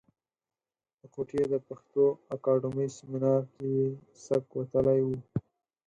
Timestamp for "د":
0.99-1.01, 1.53-1.55